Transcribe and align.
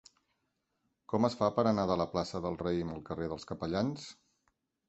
Com 1.13 1.27
es 1.29 1.37
fa 1.41 1.51
per 1.59 1.67
anar 1.71 1.85
de 1.91 1.99
la 2.03 2.09
plaça 2.15 2.43
del 2.47 2.57
Raïm 2.65 2.95
al 2.97 3.07
carrer 3.11 3.31
dels 3.35 3.49
Capellans? 3.53 4.09